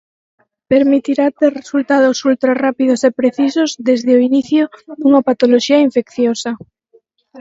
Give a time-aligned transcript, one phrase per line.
[0.71, 4.63] Permitirá ter resultados ultrarrápidos e precisos desde o inicio
[4.99, 6.51] dunha patoloxía infecciosa.